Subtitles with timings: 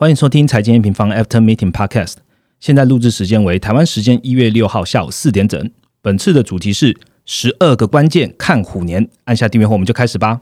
[0.00, 2.18] 欢迎收听财经一平方 After Meeting Podcast。
[2.60, 5.72] 现在录制时间为台湾时间一月六号下午四点整。
[6.00, 9.08] 本次的主题是十二个关键看虎年。
[9.24, 10.40] 按下订阅后，我们就开始吧。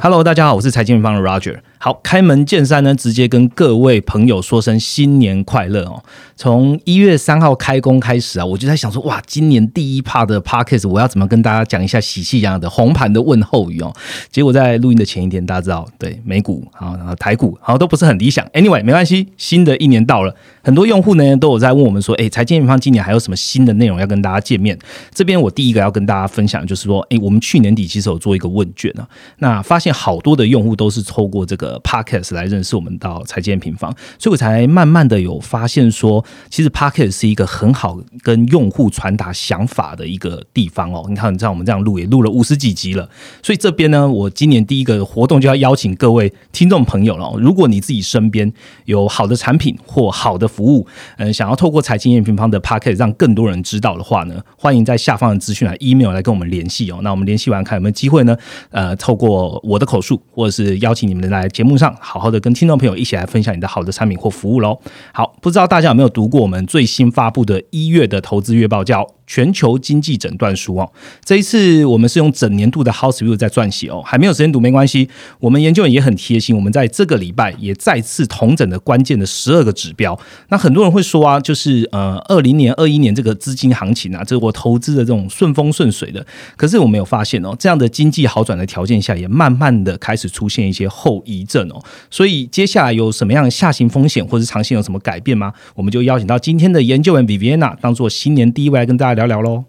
[0.00, 1.60] Hello，大家好，我是财经平方的 Roger。
[1.80, 6.02] 好，开门见山呢，直接跟各位朋友说声新年快乐哦。
[6.34, 13.94] 从一月三号开工开始啊，我就在想说，哇，今年第一 part 的 podcast 我要怎么跟大家讲一下喜气洋洋的红盘的问候语哦。
[14.30, 18.44] 结果在录音的前一天，大家知道，对美股啊，然后台股好都不是很理想。
[18.48, 24.76] Anyway，没关系，新的一年到了，很多用户呢都有在问我们说，哎，财经平方今年还有什么新的内容要跟大家见面？
[25.14, 31.67] 这边我第一个要跟大家分享就是说，哎，我们去年底其实有做一个问卷啊，那发现好多的用户都是透过这个。
[31.68, 41.04] 呃 Podcast 来认识我们到财经平方，所以我才慢慢的有发现说，其实 Podcast 是一个很好跟用户传达想法的一个地方哦。
[41.08, 43.08] 你看，你像我们这样录也录了五十几集了，
[43.42, 47.34] 所以这边呢，我今年第一个活动就要邀请各位听众朋友了。
[47.38, 48.50] 如果你自己身边
[48.86, 50.86] 有好的产品或好的服务，
[51.18, 57.00] 嗯，想要透过财经验平方的 Podcast 让更多人知道的话呢，欢迎在下方的资讯来 email 来跟我们联系哦。
[57.02, 58.36] 那我们联系完看有没有机会呢？
[58.70, 61.46] 呃，透过我的口述或者是邀请你们来。
[61.58, 64.78] 节目上好好的跟听众朋友一起来分享你的好的产品或服务喽。
[65.12, 69.17] 好，不知道大家有没有读过我们最新发布的一月的投资月报，叫。
[69.28, 70.90] 全球经济诊断书哦，
[71.22, 75.06] 这一次我们是用整年度的 House View 在撰写哦，还没有时间读没关系。
[75.38, 80.18] 我们研究员也很贴心，我们在这个礼拜也再次同整的关键的十二个指标。
[80.48, 86.26] 那很多人会说啊，就是呃，二零年、二一年这个资金行情啊，这我投资的这种顺风顺水的。
[86.56, 91.84] 可是我们有发现哦，这样的经济好转的条件下，也慢慢的开始出现一些后遗症哦。
[92.10, 95.52] 所以接下来有什么样的下行风险，或者长线有什么改变吗？
[95.74, 99.17] 我们就邀请到今天的研究员 Viviana 当做新年第一位来跟大家。
[99.18, 99.64] 聊聊喽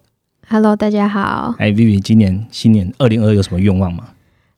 [0.48, 1.56] ，Hello，大家好。
[1.58, 4.10] 哎，Vivi，今年新年二零二有什么愿望吗？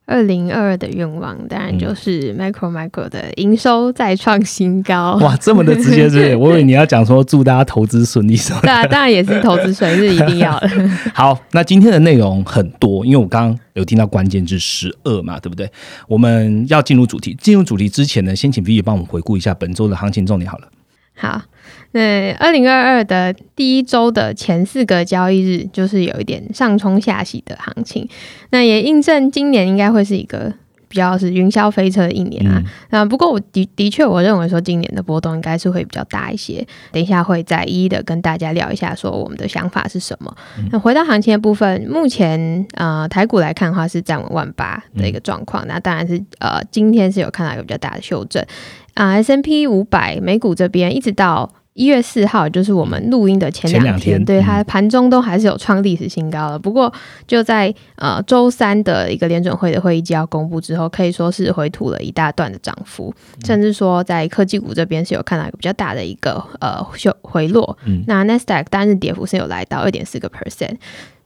[0.06, 5.18] 二零二的愿望当然就是 Micro Micro 的营收再创新高。
[5.22, 6.36] 哇，这么的直接，是？
[6.36, 8.60] 我以为你要讲说祝大家投资顺利什么？
[8.64, 10.70] 对啊，当然也是投资顺利，是一定要的。
[11.16, 15.72] 好，那今天的内容很多，因为我刚刚有听到关键字十二嘛，对不对？
[16.10, 20.68] 我们要进入主题，进入主题之前呢，先请 Vivi 帮我们回顾一下本周的行情重点好了。
[21.16, 21.42] 好。
[21.94, 28.08] 那二零二二的第一周的前四个交易日，就是有一点上冲下洗的行情。
[28.52, 30.54] 那也印证今年应该会是一个
[30.88, 32.64] 比较是云霄飞车的一年啊。
[32.92, 36.66] 那不过我的的确，我认为说今年的波动应该是会比较大一些。
[36.94, 40.34] 等一下会再一一的跟大家聊一下，说我们的想法是什么。
[40.72, 45.68] 那回到行情的部分，目前呃台股来看的话是站稳万八的一个状况。
[45.68, 48.42] 那当然是呃今天是有看到一个比较大的修正
[48.94, 49.12] 啊。
[49.12, 51.50] S M P 五百美股这边一直到。
[51.74, 56.60] 一月四号就是我们录音的前两天，对它盘中都还是有创历史新高的。
[56.60, 56.94] 不过
[57.26, 63.14] 就在呃周三的一个联准会的会议纪要公布之后，可以说是回吐了一大段的涨幅，
[63.46, 67.78] 甚至说在科技股这边是有看到一个比较大的一个呃修回落。
[68.06, 70.76] 那 n e s t a q 单日跌幅是有来到二点四个 percent。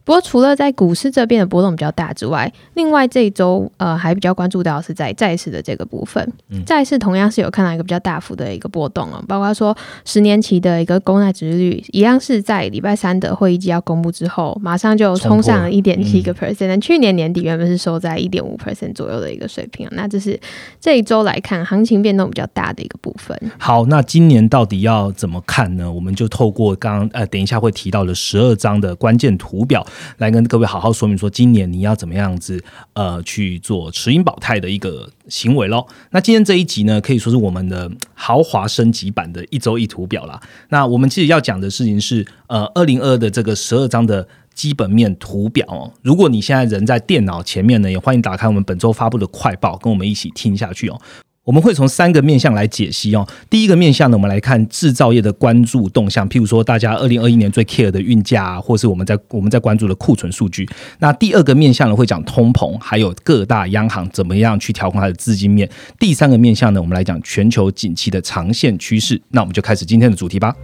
[0.05, 6.31] 不过，除了在股市这边的波动比较大之外，另外这一周呃还比较关注到是在债市的这个部分。
[6.63, 16.79] 债市同样是有看到一个比较大幅的一个波动哦，包括说十年期的一个公债值率，一样是在礼拜三的会议纪要公布之后，马上就冲上了一点七个 percent。
[16.79, 20.39] 去年年底原本是收在一点五 percent 左右的一个水平啊那这是
[20.79, 23.35] 这一周来看行情变动比较大的一个部分。
[23.57, 25.91] 好，那今年到底要怎么看呢？
[25.91, 29.83] 我们就透过刚刚呃等一下会提到的十二张的关键图表。
[30.17, 32.63] 来跟各位好好说明说，今年你要怎么样子
[32.93, 35.85] 呃去做持盈保泰的一个行为喽。
[36.11, 40.41] 那今天这一集呢，可以说是我们的豪华升级版的一周一图表啦。
[40.69, 45.91] 那我们其实要讲的事情是，呃，二零二的这个十二张的基本面图表哦。
[46.01, 51.01] 如果你现在人在电脑前面呢，也欢迎打开我们本周发布的快报，跟我们一起听下去哦。
[51.45, 53.25] 我们会从三个面向来解析哦。
[53.51, 60.67] 第一个面向呢，我们来看制造业的关注动向，譬如说大家二零二一年最 care 的运价，或是我们在我们在关注的库存数据。
[60.97, 65.69] 那第二个面向呢，会讲通膨，还有各大央行怎么样去调控它的资金面。
[65.99, 69.21] 第三个面向呢，我们来讲全球景气的长线趋势。
[69.29, 70.55] 那我们就开始今天的主题吧。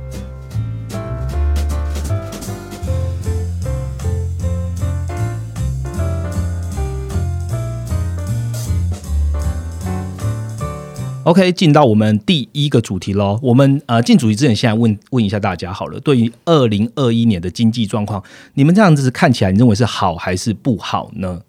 [11.24, 13.40] OK，进到我们第一个主题喽。
[13.44, 16.00] 我们呃进主题之前，现在问问一下大家好了。
[16.00, 18.24] 对于二零二一年的经济状况，
[18.56, 21.42] 你们这样子看起来，你认为是好还是不好呢？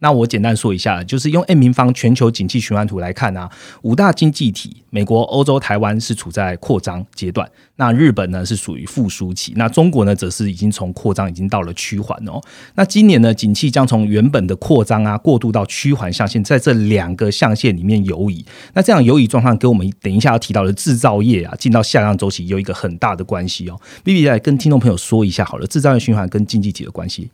[0.00, 3.50] 那我简单说一下，就是用 M 平方全球景气循环图来看啊，
[3.82, 12.40] 五大经济体，美国、欧洲、台湾是处在扩张阶段，那日本呢是属于复苏期，那中国呢则是已经从扩张已经到了趋缓哦。
[12.74, 18.44] 那今年呢，景气将从原本的扩张啊过渡到趋缓象限，在这两个象限里面游移。
[18.72, 23.78] 那这样游移状况跟我们等一下要提到的制造业啊进到下降周期有一个很大的关系哦。
[24.02, 27.30] B B 来跟听众朋友说一下好了，制造业循环跟经济体的关系。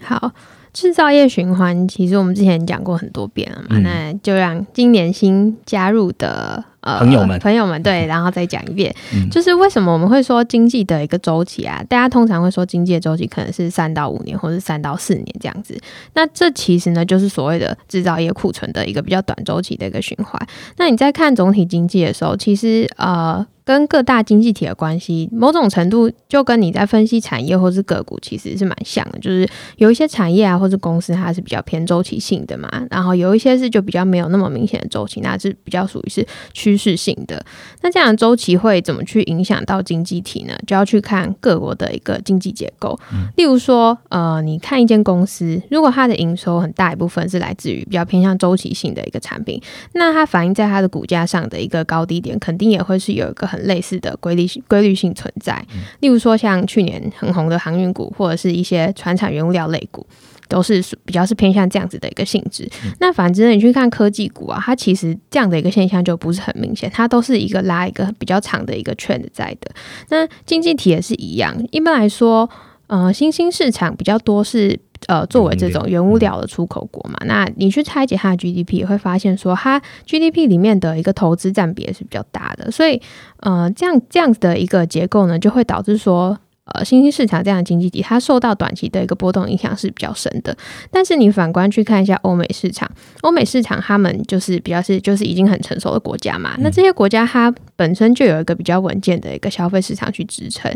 [0.00, 0.32] 好。
[0.72, 8.94] 制造业循环，其实我们之前讲过很多遍了嘛，那就让今年新加入的呃朋友们朋友们对， 然后再讲一遍，
[9.30, 11.84] 就是为什么我们会说经济的一个周期啊？
[11.88, 15.78] 大家通常会说经济的周期可能是三到五年，或者三到四年这样子。
[16.14, 20.40] 那这其实呢，就是所谓的制造业库存的一个比较短周期的一个循环。
[20.78, 23.46] 那你在看总体经济的时候，其实呃。
[23.64, 29.18] 跟各大经济体的关系，某种程度就跟你在分析产业或是个股，其实是蛮像的。
[29.20, 32.68] 就是有一些产业啊，或是公司，它是比较偏周期性的嘛。
[32.90, 37.44] 然后有一些是就比较没有那么明显的周期，那是比较属于是趋势性的。
[37.82, 40.54] 那这样的周期会怎么去影响到经济体呢？
[40.66, 42.98] 就要去看各国的一个经济结构。
[43.36, 49.62] 例如说，呃，你看一间公司，如果它的营收很大一部分是来自于比较偏向周期性的一个产品，
[49.94, 53.48] 那它反映在它的股价上的一个高低点，肯定也会是有一个。
[53.52, 55.64] 很类似的规律性规律性存在，
[56.00, 60.06] 例如说像去年很红的航运股，或者是一些船产原物料类股，
[60.48, 62.68] 都是比较是偏向这样子的一个性质。
[63.00, 69.70] 那反之呢，你去看科技股啊，它其实这样的一个现象就不是很明显，它都是一个拉一个比较长的一个圈在的。
[70.10, 72.48] 那经济体也是一样，一般来说，
[72.86, 74.78] 呃，新兴市场比较多是。
[75.06, 83.00] 呃，作为这种原物料的出口国嘛，那你去拆解它的 GDP，也会发现说它 GDP 里面的一个投资占比也是比较大的，所以
[83.38, 86.38] 呃，这样这样子的一个结构呢，就会导致说。
[86.64, 90.56] 呃，新兴市场这样的经济体，它受到短期的一个波动影响是比较深的。
[90.92, 92.88] 但是你反观去看一下欧美市场，
[93.22, 96.54] 欧美市场他们就是比较是就是已经很成熟的国家嘛。
[96.58, 100.72] 那这些国家它本身就有一个比较稳健的一个消费市场去支撑，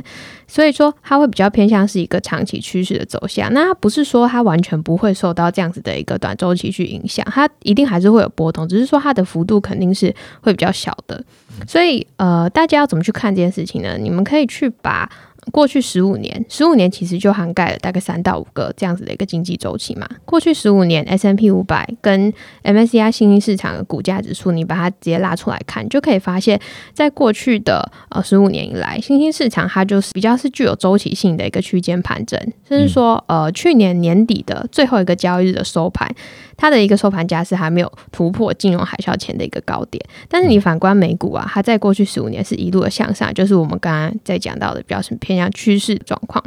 [0.48, 3.52] 所以说它会比较偏向是一个长期趋势的走向。
[3.52, 11.24] 那它不是说它完全不会受到这样子的一个短周期去影响，它一定还是会有波动，只是说它的幅度肯定是会比较小的。
[11.68, 13.96] 所以呃，大家要怎么去看这件事情呢？
[13.96, 15.08] 你们可以去把。
[15.52, 20.06] 过去十五年，十五年其实就涵盖了大概三到五个这样子的一个经济周期嘛。
[20.24, 22.32] 过去十五年，S M P 五百跟
[22.62, 26.60] M S C I 新兴市场的股价指数，你把它直接拉出来看，就可以发现，
[26.92, 32.38] 在过去的呃十五年以来，新兴市场它就是比较是具有周期性的一个区间盘整，
[32.68, 36.12] 甚至说呃去年年底的最后一个交易日的收盘。
[36.56, 46.42] 它的一个收盘价是还没有突破金融海啸前的一个高点，但是你反观美股啊，它在过去十五年是一路的向上，就是我们刚刚在讲到的比较是偏向趋势状况。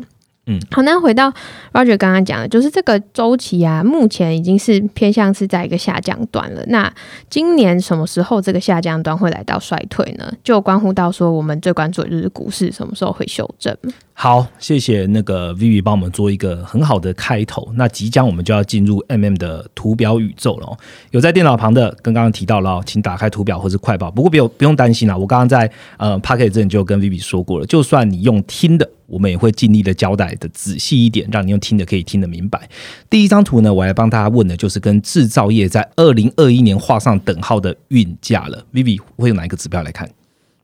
[0.51, 1.31] 嗯，好，那回到
[1.73, 6.63] Roger 刚刚讲的，就是这个周期啊，目前已经是偏向是在一个下降段了。
[6.69, 6.91] 那
[7.29, 10.33] 今年什么时候这个下降端会来到衰退呢？
[10.43, 13.77] 就关乎到说我们最关注的就是股市什么时候会修正。
[14.21, 17.71] 好，谢谢那个 Vivi 帮我们做一个很好的开头。
[17.75, 20.67] 那即将我们就要进入 MM 的图表宇宙了。
[20.67, 20.77] 哦
[21.11, 24.11] 有在电脑旁的，跟刚刚提到了，哦请打开图表或是快报。
[24.11, 32.67] 不过不用不用担心啦，我刚刚在呃 p a c k e t 之前就跟 Vivi 说过了，就算你用听的，我们也会尽力的交代的仔细一点，让你用听的可以听得明白。
[33.09, 38.65] 第一张图呢，我来帮大家问的就是跟制造业在二零二一年画上等号的运价了。
[38.73, 40.09] Vivi 会用哪一个指标来看？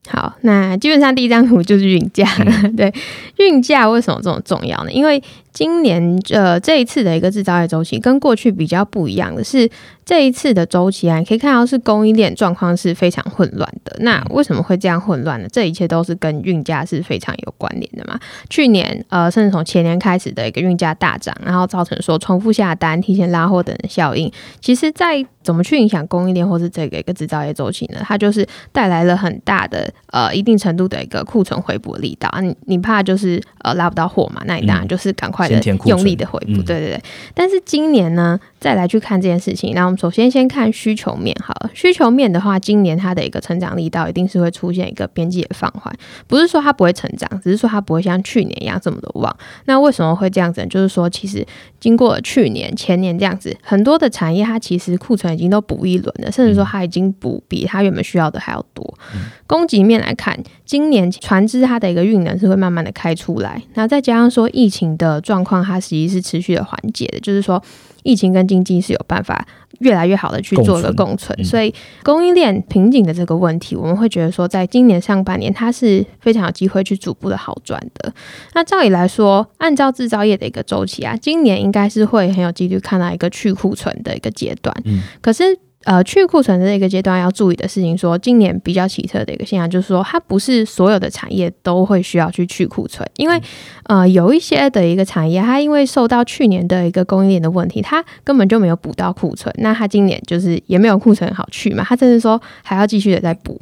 [0.08, 2.28] 好，那基本上第一张图就是运价。
[2.78, 2.94] 对，
[3.38, 4.92] 运价为什么这么重要呢？
[4.92, 5.22] 因为
[5.56, 9.70] 今年呃这一次的一个制造业周期跟过去比较不一样的是，
[10.04, 13.96] 这一次的周期啊，你可以看到是供应链状况是非常混乱的。
[14.02, 15.48] 那为什么会这样混乱呢？
[15.50, 18.20] 这一切都是跟运价是非常有关联的嘛。
[18.50, 28.00] 去年呃，甚至从前年开始的一个运价大涨，然后造成说重复下单、提前拉货等效应，其实在怎么去影响供应链或是这个一个制造业周期呢？
[28.04, 32.42] 它就是带来了很大的呃一定程度的一个库存回补力道啊。
[32.42, 34.42] 你你怕就是呃拉不到货嘛？
[34.46, 35.45] 那你当然就是赶快。
[35.86, 37.02] 用力的回补，对对对。
[37.34, 41.70] 但是今年呢，再来去看这件事情，那我们首先先看需求面好了。
[41.76, 45.96] 需求面的话，今年它的一个成长力道一定是会出现一个边际的放缓，
[46.26, 49.38] 不是说它不会成长，只是说它不会像去年一样这么的旺。
[49.66, 50.66] 那为什么会这样子？
[50.66, 51.46] 就是说，其实
[51.80, 58.98] 经过去年、前年这样子，很多的产业它其实库存已经都补一轮了，甚至说它已经补比它原本需要的还要多。
[59.46, 67.62] 供给面来看，今年船只它的一个运能是会慢慢的开出来，那再加上说疫情的状况，它实际是持续的缓解的，就是说
[68.06, 69.46] 疫情跟经经济是有办法
[69.80, 78.14] 越来越好的去做个共存共存，嗯所以供应链瓶颈的这个问题，我们会觉得说，在今年上半年它是非常有机会去逐步的好转的。
[78.54, 84.74] 那照理来说，按照制造业的一个周期啊，今年应该是会很有几率看到一个去库存的一个阶段。
[84.86, 85.60] 嗯，可是。
[85.86, 93.40] 呃，去库存的这个阶段要注意的事情说，今年比较奇特的一个现象就是说，它不是所有的产业都会需要去去库存，因为
[93.84, 103.62] 呃，有一些的一个产业，它因为受到去年的一个供应链的问题，它根本就没有补到库存，那它今年就是也没有库存好去嘛，它甚至说还要继续的在补。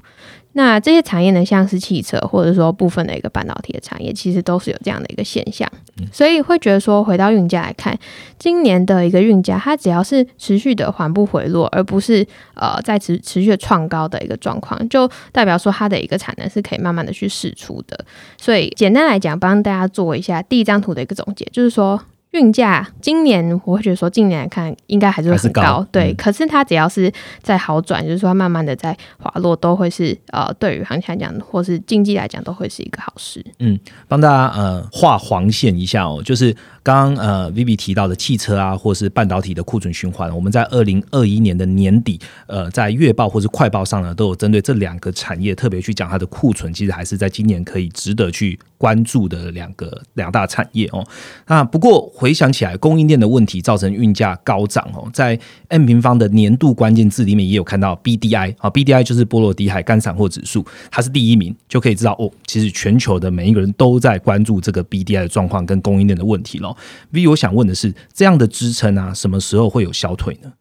[0.53, 5.67] 那这些产业呢，像是汽车或者说部分的一个半导体的产业，其实都是有这样的一个现象，
[6.11, 7.97] 所以会觉得说，回到运价来看，
[8.37, 18.05] 今年的一个运价，它只要是持续的缓步回落，而不是呃在持持续的创高的一个状况，就代表说它的一个产能是可以慢慢的去释出的。
[18.37, 21.99] 所以简单来讲，帮大家做一下第一张图的一个总结，就是说。
[22.33, 26.11] 运价今年我会觉得说，近年来看应该还是会很高，对。
[26.11, 27.11] 嗯可是它只要是
[27.41, 33.43] 在好转，就是说它慢慢的在滑落，都会是呃，对于行情来讲，或是经济来讲，都会是一个好事。
[33.59, 51.01] 嗯帮大家呃画黄线一下哦，就是刚刚呃 Vivi 提到的汽车啊，或是半导体的库存循环，我们在二零二一年的年底，呃，在月报或是快报上呢，都有针对这两个产业特别去讲它的库存，其实还是在今年可以值得去关注的两个两大产业哦。
[51.47, 66.77] 那不过回想起来，供应链的问题造成运价高涨哦，在 M 平方的年度关键字里面也有看到 BDI 啊，BDI 就是波罗的海干散货指数，它是第一名，就可以知道哦，其实全球的每一个人都在关注这个 BDI 的状况跟供应链的问题了咯。
[67.11, 70.51] V，我想问的是，这样的支撑啊，什么时候会有消退呢？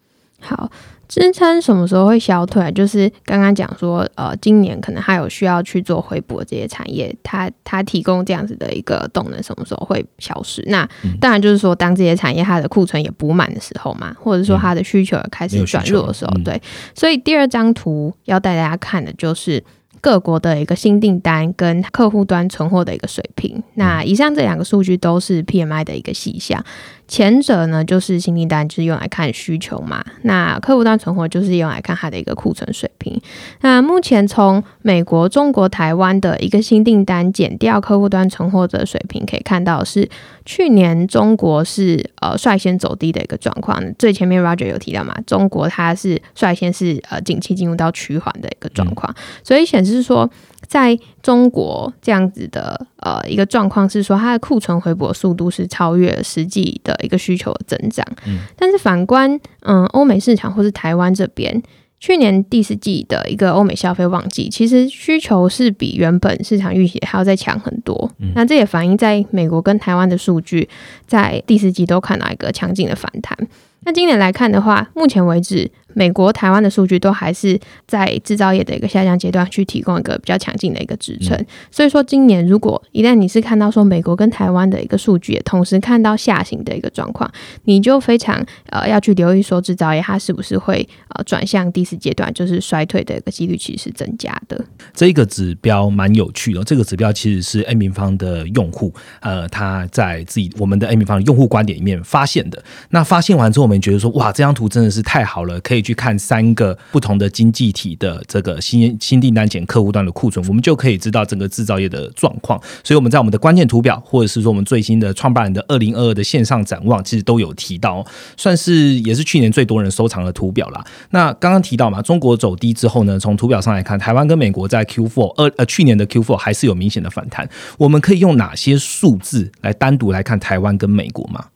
[0.40, 0.68] 好，
[1.06, 2.72] 支撑什么时候会消退？
[2.72, 10.64] 就是刚刚讲说，呃，今年可能还有需要去做回补的这些产业，它它提供这样子的一个动能，什么时候会消失？
[10.66, 10.88] 那
[11.20, 16.60] 当然就是说，当这些产业它的库存也补满的时候嘛，或者说它的需求也开始转弱的时候，嗯对。
[16.94, 19.62] 所以第二张图要带大家看的就是。
[20.02, 26.62] 各国的一个新订单跟客户端存货的一个水平，那以上这两个数据都是 PMI 的一个细项。
[27.12, 30.02] 前者呢，就是新订单，就是用来看需求嘛。
[30.22, 33.20] 那客户端存货就是用来看它的一个库存水平。
[33.60, 40.08] 那目前从美国、中国、台湾的一个新订单减掉客户端存货的水平，可以看到是
[40.46, 43.78] 去年中国是呃率先走低的一个状况。
[43.98, 49.14] 最前面 Roger 有提到嘛，中国它是率先是呃景气进入到趋缓的一个状况，
[49.44, 50.30] 所以显示说。
[50.72, 58.02] 在中国这样子的呃一个状况是说，它的库存回补速度是超越实际的一个需求的增长。
[58.26, 61.62] 嗯，但是反观嗯欧美市场或是台湾这边，
[62.00, 68.10] 去年第四季的一个欧美消费旺季，其实需求是比原本市场预期还要再强很多。
[68.20, 70.66] 嗯那这也反映在美国跟台湾的数据，
[71.06, 73.36] 在第四季都看到一个强劲的反弹。
[73.84, 81.38] 那今年来看的话，目前为止，美国、台湾的数据都还是在制造业的一个下降阶段，去提供一个比较强劲的一个支撑。
[81.70, 87.30] 所以说，今年如果一旦你是看到说美国跟台湾的一个数据，也同时看到下行的一个状况，
[87.64, 94.64] 你就非常呃要去留意说制造业它是不是会呃转向第四阶段，就是衰退的一个几率其实是增加的。
[94.94, 102.62] 这个指标蛮有趣的，这个指标其实是 A 平方的用户，呃，他在自己我们的 A 平方的用户观点里面发现的。
[102.90, 112.60] 那发现完之后，我们觉得说，哇，这张图真的是太好了，可以去看三个不同的经济体的这个新新订单减客户端的库存，我们就可以知道整个制造业的状况。
[112.84, 120.84] 所以我们在我们的关键图表，或者是说我们最新的创办人的二零二二的线上展望，其实都有提到，算是也是去年最多人收藏的图表啦。
[121.10, 127.48] 那刚刚提到嘛，中国走低之后呢，从图表上来看，台湾跟美国在 Q4 二呃去年的 Q4 还是有明显的反弹。
[127.78, 131.46] 我们可以用哪些数字来单独来看台湾跟美国吗？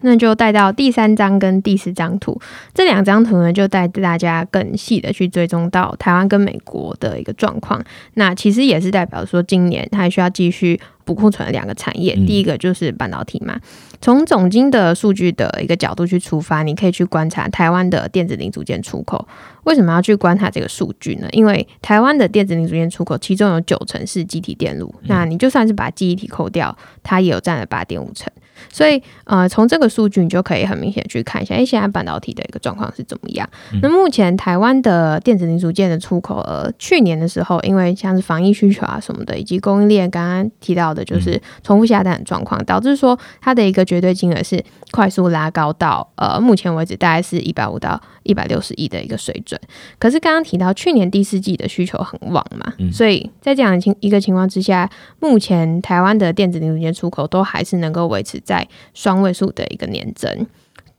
[0.00, 2.40] 好，那就带到第三张跟第四张图，
[2.74, 7.82] 这两张图呢，就带大家更细的去追踪到台湾跟美国的一个状况。
[8.14, 13.58] 那其实也是代表说，今年它还需要继续补库存的两个产业，嗯第一个就是半导体嘛。
[14.02, 19.28] 从总经的数据的一个角度去出发，你可以去观察台湾的电子零组件出口。
[19.64, 21.28] 为什么要去观察这个数据呢？
[21.32, 28.32] 因为台湾的电子零组件出口，其中有九成是机体电路，那你就算是把记忆体扣掉，它也有占了八点五成。
[28.72, 33.48] 所以，呃，从这个数据你就可以很明显去看一下，哎，现在半导体的一个状况是怎么样。
[33.82, 48.00] 那目前台湾的电子零组件的出口额，去年的时候，因为像是防疫需求啊什么的，以及供应链刚刚提到的，就是重复下单的状况，导致说它的一个绝对金额是快速拉高到呃，目前为止大概是一百五到
[48.30, 49.60] 一百六十亿的一个水准。
[49.98, 60.46] 可是刚刚提到去年第四季的需求很旺嘛，嗯所以在这样的情一个情况之下，目前台湾的电子零组件出口都还是能够维持在双位数的一个年增。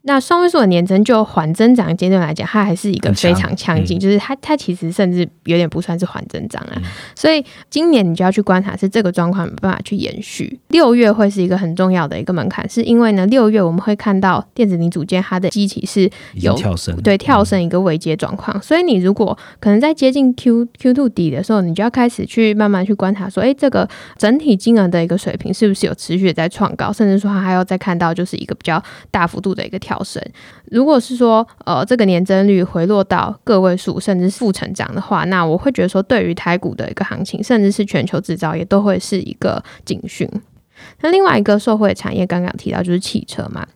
[0.04, 6.82] 那双位数的年增就缓增长阶段来讲，它还是一个非常强劲，嗯就是它它其实甚至有点不算是缓增长啊。
[7.16, 10.60] 所以今年你就要去观察是这个状况有没有办法去延续。
[10.70, 28.82] 六月会是一个很重要的一个门槛，是因为呢，六月我们会看到电子零组件它的机体是有跳升，对跳升一个尾阶状况，所以你如果可能在接近 Q Q two 底的时候，你就要开始去慢慢去观察说，哎，这个整体金额的一个水平是不是有持续的在创高，甚至说它还要再看到就是一个比较
[29.12, 30.24] 大幅度的一个跳跳升。
[30.68, 40.30] 如果是说呃这个年增率回落到个位数甚至负成长的话，那我会觉得说对于台股的一个行情，甚至是全球制造业都会是一个警讯。
[41.02, 43.68] 那另外一个社会产业，刚刚提到就是汽车嘛。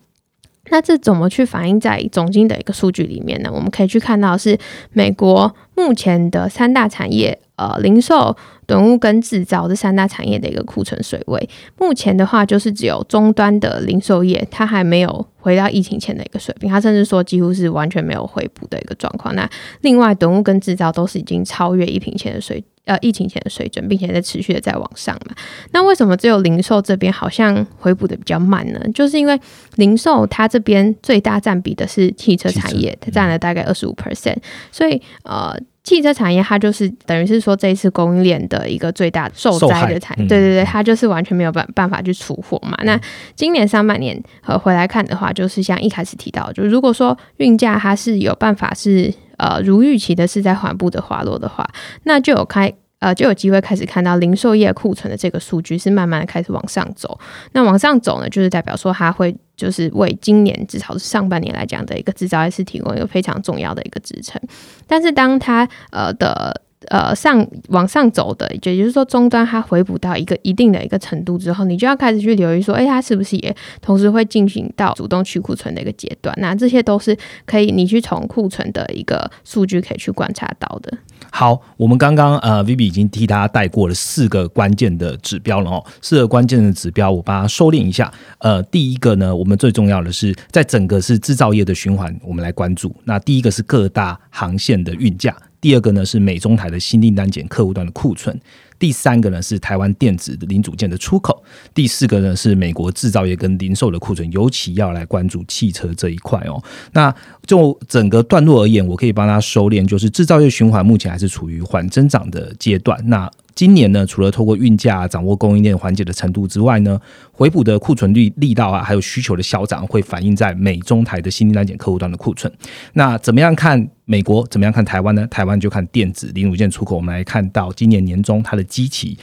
[0.70, 3.50] 那这怎么去反映在总经的一个数据里面呢？
[3.52, 4.58] 我们可以去看到是
[4.92, 8.36] 美国目前的三大产业，呃，零售、
[8.66, 11.48] 短物跟制造这三大产业的一个库存水位。
[11.78, 19.34] 目前的话，就是只有终端的零售业，它还没有回到疫情前的一个水平，它甚至说几乎是完全没有回补的一个状况。
[19.34, 19.48] 那
[19.80, 22.62] 另外，短物跟制造都是已经超越疫情前的水。
[22.86, 25.36] 呃，疫情前的水准，并且在持续的在往上嘛。
[25.72, 28.80] 那为什么只有零售这边好像回补的比较慢呢？
[28.94, 29.38] 就是因为
[29.74, 34.38] 零售它这边最大占比的是汽车产业，它占了大概二十五 percent，
[34.72, 35.54] 所以呃。
[35.86, 42.76] 汽车产业它就是等于是说这一次供应链的一个最大受灾的产业，对对对，它就是完全没有办办法去出货嘛。
[42.82, 43.00] 那
[43.36, 51.68] 今年上半年呃回来看的话，就是像一开始提到，就如果说运价它是有办法是呃如预期的是在缓步的滑落的话，
[52.04, 52.72] 那就有开。
[52.98, 57.20] 呃，就有机会开始看到零售业库存的这个数据是慢慢的开始往上走。
[57.52, 64.40] 那往上走呢，就是代表说它会就是为今年至少是上半年来讲的一个制造业是提供一个非常重要的一个支撑。
[64.86, 66.58] 但是当它呃的
[66.88, 76.36] 呃上往上走的，也就是说终端它回补到一个一定的一个程度之后，你就要开始去留意说，哎，它是不是也同时会进行到主动去库存的一个阶段？
[76.40, 80.96] 那这些都是可以你去从库存的一个数据可以去观察到的。
[81.32, 85.84] 好，我们刚刚呃，Vivi 已经替大家带过了四个关键的指标了哦。
[86.00, 88.12] 四个关键的指标，我把它收敛一下。
[88.38, 92.94] 呃，第一个呢，我们最重要的是在整个是制造业的循环，我们来关注。
[93.04, 98.38] 那第一个是各大航线的运价，第二个呢是美中台的新订单减客户端的库存。
[98.78, 106.62] 第三个呢是台湾电子的零组件的出口，第四个呢是美国制造业跟零售的库存，尤其要来关注汽车这一块哦。
[106.92, 107.14] 那
[107.46, 113.00] 就整个段落而言，我可以帮他收敛，就是制造业循环目前还是处于缓增长的阶段。
[113.08, 117.00] 那今年呢，除了透过运价掌握供应链环节的程度之外呢，
[117.32, 122.52] 回补的库存率力道啊，还有需求的消长，会反映在美中台的新订单减客户端的库存。
[122.92, 124.46] 那怎么样看美国？
[124.48, 125.26] 怎么样看台湾呢？
[125.28, 126.96] 台湾就看电子零组件出口。
[126.96, 129.16] 我们来看到今年年中它的基期。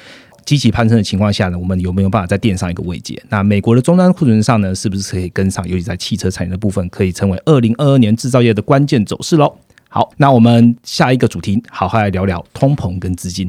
[0.46, 3.22] 基期攀升的情况下呢，我们有没有办法再垫上一个位阶？
[3.30, 5.64] 那美国的终端库存上呢，是不是可以跟上？
[5.70, 9.56] 尤其在汽车产业的部分，可以成为二零二二年制造业的关键走势喽。
[9.90, 13.48] 好，那我们下一个主题，好好来聊聊通膨跟资金。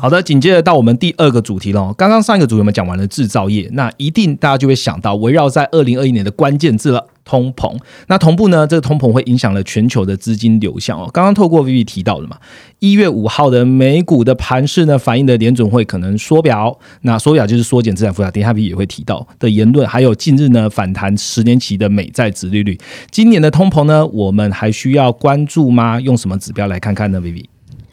[0.00, 1.92] 好的，紧接着到我们第二个主题喽。
[1.92, 7.76] 刚刚上一个主题我们讲完了制造业，那一定大家就会想到围绕在二零二一年的关键字了——通膨。
[8.06, 11.10] 那同步呢，这个通膨会影响了全球的资金流向哦。
[11.12, 12.38] 刚刚透过 Vivi 提到的嘛，
[12.78, 22.78] 一月五号的美股的盘势呢，反映的联准会可能缩表，那缩表就是缩减资产负债，等一下 Viv 也会提到的言论，还有近日呢反弹十年期的美债殖利率。
[23.10, 26.00] 今年的通膨呢，我们还需要关注吗？
[26.00, 27.44] 用什么指标来看看呢？Vivi？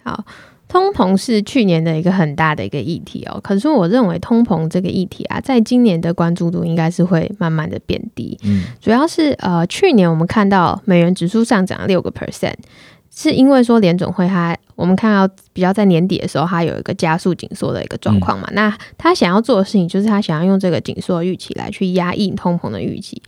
[0.03, 0.23] 好。
[0.67, 8.37] 通膨是去年的一个很大的一个议题哦，可是我认为通膨这个议题啊，在今年的关注度应该是会慢慢的变低。
[8.43, 12.55] 嗯，主要是呃，去年我们看到美元指数上涨六个 percent，
[13.09, 23.21] 是因为说联总会它我们看到比较在年底的时候，它有一个加速紧缩的一个状况嘛，那他想要做的事情就是他想要用这个紧缩的预期来去压抑通膨的预期。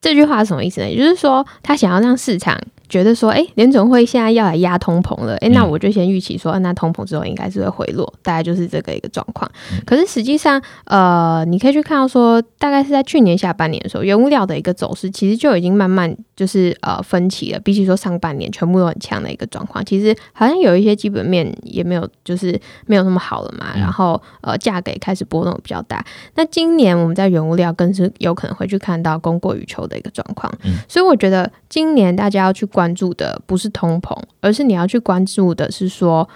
[0.00, 0.88] 这句话是什么意思呢？
[0.88, 2.56] 也就是说，他想要让市场
[2.88, 9.50] 觉得说，哎，联总会现在要来压通膨了，哎，那我就先预期说，那通膨之后应该是会回落，大概就是这个一个状况。
[9.84, 17.60] 可是实际上，呃，你可以去看到说，大概是在去年下半年的时候，原物料的一个走势其实就已经慢慢就是呃分歧了。
[17.60, 23.66] 比起说上半年全部都很强的一个状况，其实好像有一些基本面也没有，就是没有那么好了嘛。
[23.76, 26.04] 然后呃，价格也开始波动比较大。
[26.34, 30.52] 那今年我们在原物料更是有可能会去看到供过于求的一个状况。
[30.88, 36.28] 所以我觉得今年大家要去关注的不是通膨，而是你要去关注的是说。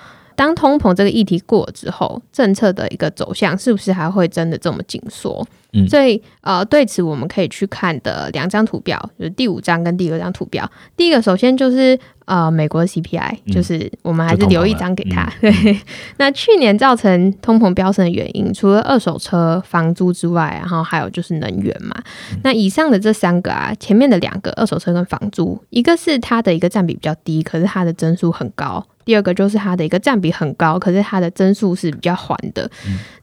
[0.43, 5.47] 当通膨这个议题过了之后，政策的一个走向是不是还会真的这么紧缩？
[5.75, 10.71] 嗯所以呃，对此我们可以去看的两张图表，就是第五张跟第六张图表。
[10.97, 15.23] 第一个首先就是呃美国的 CPI，、嗯就是我们还是留一张给他。
[15.41, 15.79] 嗯对，
[16.19, 21.95] 那去年造成通膨飙升的原因，除了二手车、房租之外，然后还有就是能源嘛。
[22.33, 28.85] 嗯那以上的这三个啊，前面的两个二手车跟房租，一个是它的一个占比比较低，可是它的增速很高。
[29.05, 32.71] 第二个就是它的一个占比很高，可是它的增速是比较缓的。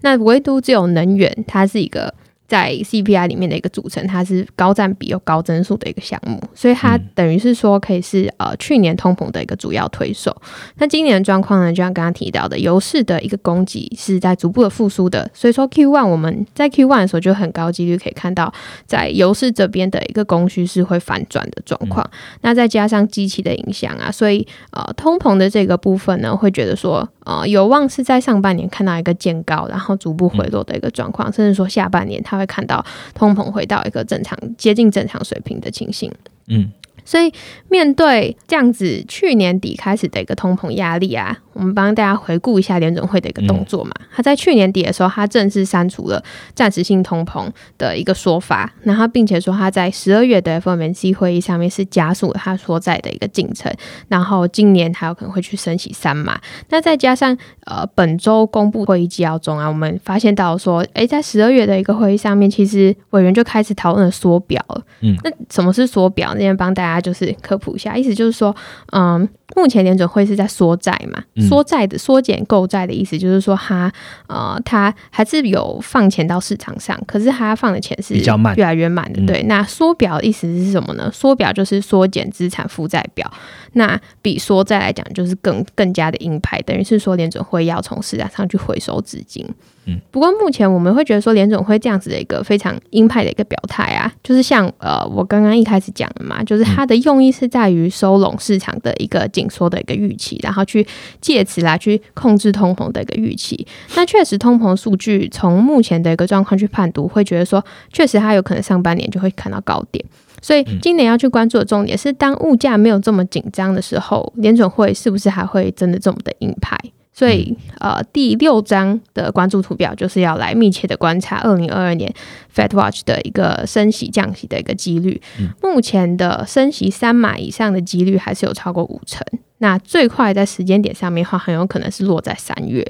[0.02, 2.14] 那唯独只有能源，它是一个
[2.50, 10.36] 在 CPI 里面的一个组成，它是高占比又高增速的一个项目，所以它嗯等于是说可以是呃去年通膨的一个主要推手。
[10.78, 18.52] 那今年的状况呢，就像刚刚提到的，油市的一个供给是在逐步的复苏的，所以说 Q one 我们在 Q one 的时候就很高几率可以看到，
[18.88, 22.10] 在油市这边的一个供需是会反转的状况。
[22.42, 36.12] 那再加上机器的影响啊，所以呃通膨的这个部分呢，会觉得说呃有望是在上半年看到一个见高，然后逐步回落的一个状况，甚至说下半年它会看到通膨回到一个正常接近正常水平的情形。
[36.48, 36.72] 嗯
[37.06, 37.34] 所以
[37.70, 43.92] 面对这样子去年底开始的一个通膨压力啊，我们帮大家回顾一下联准会的一个动作嘛。
[44.16, 46.24] 他在去年底的时候，他正式删除了
[46.56, 53.70] 暂时性通膨的一个说法，然后并且说他在十二月的 FOMC 会议上面是加速了他所在的一个进程，
[54.08, 56.40] 然后今年还有可能会去升息三码。
[56.70, 64.82] 那再加上呃本周公布会议纪要中啊，我们发现到说，诶，在十二月的一个会议上面，其实委员就开始讨论了缩表了。
[65.02, 66.34] 嗯，那什么是缩表？
[66.34, 68.56] 那边帮大家就是科普一下，意思就是说，
[68.94, 73.92] 嗯，目前联准会是在缩债嘛，嗯缩债的缩减购债的意思就是说它
[74.28, 79.22] 呃它还是有放钱到市场上，可是它放的钱是比较慢越来越慢的。
[79.22, 81.10] 嗯对，那缩表的意思是什么呢？
[81.12, 83.32] 缩表就是缩减资产负债表，
[83.74, 89.46] 那比缩债来讲就是更更加的鹰派，等于是说联准会要从市场上去回收资金。
[89.86, 100.86] 嗯，不过目前我们会觉得说联总会这样子的一个非常鹰派的一个表态啊，就是像呃我刚刚一开始讲的嘛，就是它的用意是在于收拢市场的一个紧缩的一个预期，然后去
[101.22, 103.66] 借此来去控制通膨的一个预期。
[103.96, 110.04] 那确实通膨数据从目前的一个状况去判读，会觉得说确实它有可能上半年就会看到高点。
[110.42, 116.78] 所以今年要去关注的重点是，当物价没有这么紧张的时候，联准会是不是还会真的这么的鹰派？
[117.20, 122.10] 所以，呃，第六章的关注图表就是要来密切的观察二零二二年
[122.56, 125.22] Fed Watch 的一个升息降息的一个几率。
[125.62, 129.22] 目前的升息三码以上的几率还是有超过五成。
[129.58, 132.90] 那最快在时间点上面的话，很有可能是落在三月。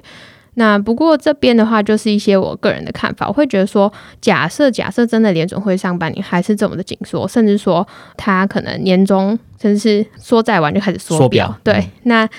[0.54, 12.30] 那不过这边的话，就是一些我个人的看法，我会觉得说，假设假设真的联准会上半年还是这么的紧缩，甚至说它可能年终甚至是缩债完就开始缩缩表对，嗯那。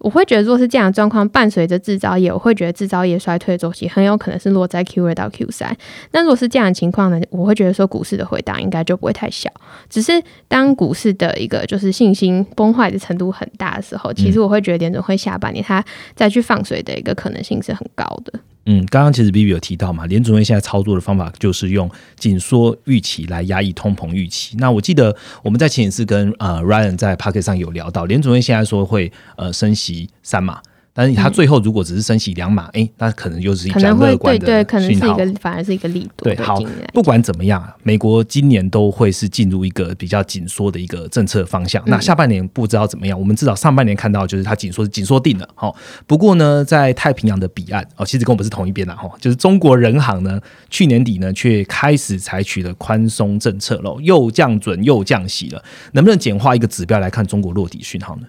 [0.00, 5.76] 我会觉得，如果是这样的状况，伴随着制造业，我会觉得制造业衰退的周期很有可能是落在 Q 二到 Q 三。
[6.12, 9.50] 那如果是这样的情况呢，我会觉得说股市的回档应该就不会太小。
[9.88, 10.12] 只是
[10.48, 15.84] 当股市的一个就是信心崩坏的程度很大的时候，其实我会觉得联总会下半年它
[16.14, 18.32] 再去放水的一个可能性是很高的。
[18.59, 24.56] 嗯，嗯刚刚其实 B B 有提到嘛，联准会现在操作的方法就是用紧缩预期来压抑通膨预期。
[24.58, 30.60] 那我记得我们在前一次跟呃 Ryan 在 p o c k e t 上有聊到，联准会现在说会呃升息三码，
[30.92, 35.00] 但是它最后如果只是升息两码，诶，那可能又是一比较可能会对乐观的对，可能是。
[35.10, 36.60] 一个反而是一个力度对，好
[36.92, 41.82] 不管怎么样啊，美国今年都会是进入一个比较紧缩的一个政策方向。
[41.86, 45.48] 那下半年不知道怎么样，我们至少上半年看到就是它紧缩是紧缩定了。
[45.54, 45.74] 好，
[46.06, 48.94] 不过呢，在太平洋的彼岸哦，其实跟我们是同一边啦。
[48.94, 55.64] 哈，就是中国人行呢，去年底呢却开始采取了宽松政策喽，又降准又降息了。
[55.92, 58.26] 能不能简化一个指标来看中国落底讯号呢？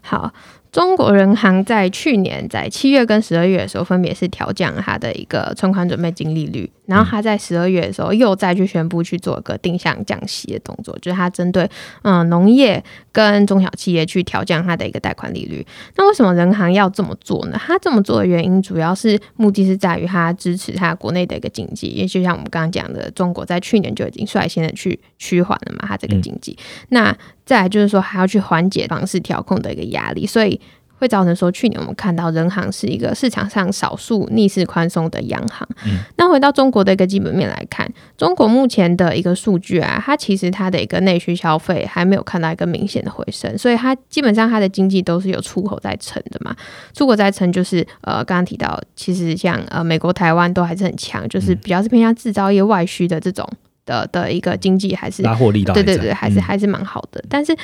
[0.00, 0.32] 好，
[0.70, 11.68] 中国人行在去年在七月跟十二月的时候，分别是调降了它的一个存款准备金利率，然后它在十二月的时候又再去宣布去做一个定向降息的动作，就是它针对
[12.02, 15.66] 嗯农业跟中小企业去调降它的一个贷款利率。
[15.96, 17.58] 那为什么人行要这么做呢？
[17.58, 26.56] 它这么做的原因主要是目的是在于它支持它国内的一个经济，也就像我们刚刚讲的，中国在去年就已经率先的去趋缓了嘛，它这个经济。
[26.90, 27.16] 那
[27.48, 30.60] 再来就是说，还要去缓解房市调控的一个压力，所以
[30.98, 35.66] 会造成说，去年我们看到人行是一个市场上少数逆势宽松的央行。
[35.86, 46.54] 嗯那回到中国的一个基本面来看，中国目前的一个数据啊，它其实它的一个内需消费还没有看到一个明显的回升，所以它基本上它的经济都是有出口在撑的嘛。
[46.92, 53.48] 出口在撑就是呃，刚刚提到，其实像呃美国、台湾都还是很强，就是比较是偏向制造业外需的这种
[53.88, 57.24] 的的一个经济还是拉货力道对对对，还是嗯还是蛮好的。
[57.28, 57.56] 但是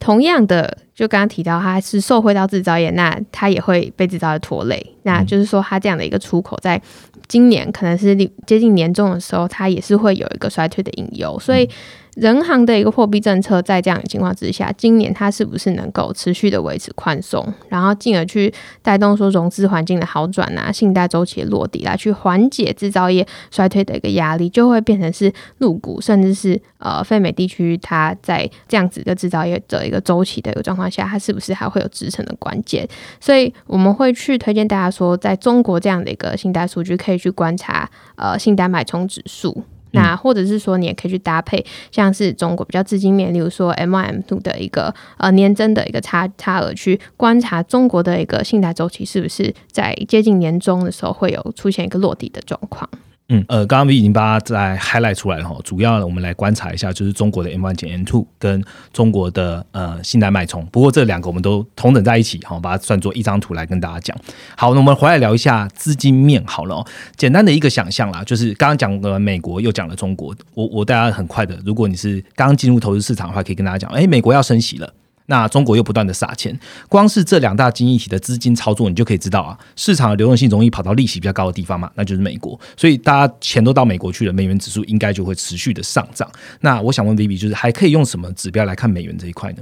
[0.00, 4.94] 同样的，就刚刚提到，它是受惠到制造业，那它也会被制造业拖累。
[5.02, 6.80] 那就是说，它这样的一个出口，在
[7.28, 11.38] 今年可能是接近年终的时候，它也是会有一个衰退的隐忧。
[11.38, 11.68] 所以。
[12.16, 18.50] 人行的一个货币政策，在这样的情况之下，今年它是不是能够持续的维持宽松，然后进而去
[18.80, 32.88] 带动说融资环境的好转啊，信贷周期的落地，来去缓解制造业衰退的一个压力，就会变成是入股，甚至是呃非美地区它在这样子的制造业的一个周期的一个状况下，它是不是还会有支撑的关键？
[33.20, 39.62] 所以我们会去推荐大家说，在中国这样的一个信贷数据，可以去观察呃信贷脉冲指数。
[39.92, 52.88] 那或者是说，你也可以去搭配，像是中国比较资金面，例如说 M Y M two 的一个呃年增的一个差差额，去观察中国的一个信贷周期是不是在接近年终的时候会有出现一个落地的状况。
[53.28, 55.58] 嗯，呃，刚刚已经把它在 highlight 出来了哈。
[55.64, 58.62] 主要我们来观察一下，就是中国的 M one 减 M two 跟
[58.92, 60.64] 中国的呃信贷脉冲。
[60.66, 64.16] 不过这两个我们都同等在一起哈，把它算作一张图来跟大家讲。
[64.56, 66.84] 好，那我们回来聊一下资金面好了。
[67.16, 70.32] 简单的一个想象啦，就是刚刚讲了美国，又讲了中国。
[70.54, 74.92] 我我大家很快的，如果你是刚刚进入投资市场的话，可以跟大家讲，哎，美国要升息了。
[75.26, 76.58] 那中国又不断的撒钱，
[76.88, 82.58] 光是这两大经济体的资金操作，你就可以知道啊，市场的流动性容易跑到利息比较高的地方嘛，那就是美国。
[82.76, 86.30] 所以大家钱都到美国去了，美元指数应该就会持续的上涨。
[86.60, 89.58] 那我想问 Vivi，就是还可以用什么指标来看美元这一块呢？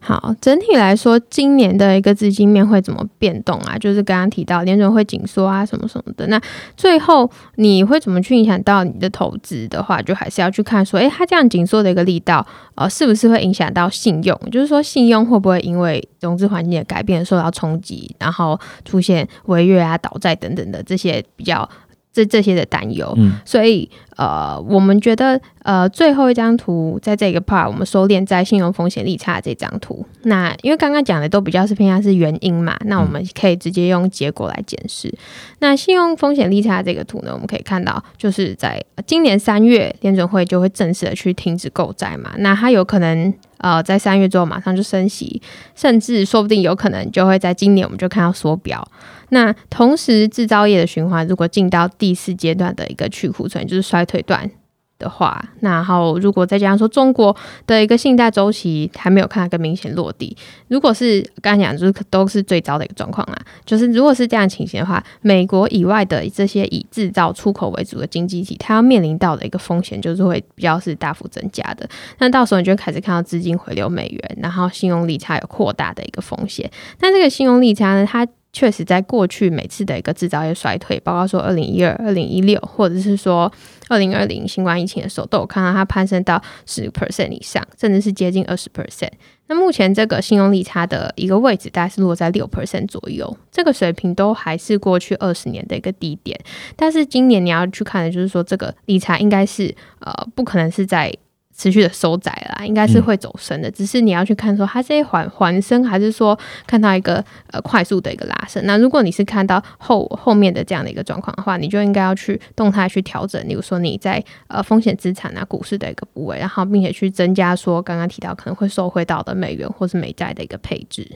[0.00, 3.78] 好，整体来说，今年的一个资金面会怎么变动啊？
[3.78, 6.26] 就是刚刚提到联准会紧缩啊，什么什么的。
[6.26, 6.40] 那
[6.76, 12.44] 最后你会怎么去影响到你的投资的话，就还是要去看说，诶，它这样紧缩的一个力道，
[12.74, 14.38] 呃，是不是会影响到信用？
[14.50, 21.68] 就是说，信用会不会因为融资环境的改变受到冲击，然后出现违约啊、倒债等等的这些比较。
[22.14, 30.04] 这这些的担忧，所以呃，我们觉得呃，最后一张图在这个 part，我们收敛在信用风险利差这张图。
[30.22, 35.12] 那因为刚刚讲的都比较是偏向是原因嘛，那我们可以直接用结果来检视。
[35.60, 43.32] 那信用风险利差这个图呢，我们可以看到，就是在今年三月联准会就会正式的去停止购债嘛，那它有可能。
[43.58, 45.40] 呃，在三月之后马上就升息，
[45.76, 48.84] 甚至说不定有可能就会在今年我们就看到缩表。
[49.28, 54.50] 那同时制造业的循环如果进到第四阶段的一个去库存，就是衰推断。
[54.98, 57.34] 的话，然后如果再加上说中国
[57.66, 60.36] 的一个信贷周期还没有看到更明显落地，
[60.68, 63.36] 如果是刚才讲就是都是最糟的一个状况啊，
[63.66, 71.84] 就是如果是这样情形的话，美国以外的这些以制造出口为主的经济体，它要面临到的一个风险就是会比较是大幅增加的。
[72.18, 76.70] 那到时候你就开始看到资金回流美元，然后信用利差有扩大的一个风险。
[77.00, 83.50] 那这个信用利差呢，它确实在过去每次的一个制造业衰退，包括说二零一二、二零一六，或者是说
[83.88, 89.10] 二零二零新冠疫情的时候，都有看到它攀升到十 percent 以上，甚至是接近二十 percent。
[89.46, 96.38] 那目前这个信用利差的一个位置，大概是落在六 percent 左右，这个水平都还是过去二十年的一个低点。
[96.76, 101.12] 但是今年你要去看的就是说，这个利差应该是呃，不可能是在。
[101.56, 108.64] 持续的收窄啦，应该是会走深的，只是你要去看说它是缓缓升，还是说看到一个呃快速的一个拉升。
[108.66, 121.06] 那如果你是看到后后面的这样的一个状况的话，你就应该要去动态去调整，比如说你在呃风险资产啊、股市的一个部位，然后并且去增加说刚刚提到可能会受惠到的美元或是美债的一个配置。